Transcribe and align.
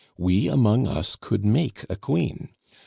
We 0.17 0.47
among 0.47 0.87
us 0.87 1.15
could 1.15 1.45
make 1.45 1.85
a 1.87 1.95
queen. 1.95 2.49